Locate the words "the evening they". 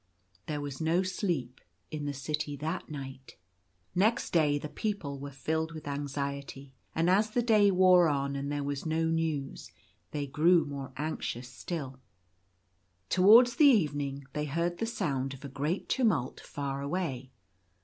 13.57-14.45